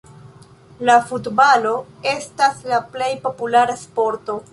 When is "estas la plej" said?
2.13-3.11